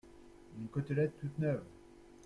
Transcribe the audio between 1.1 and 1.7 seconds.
toute neuve!…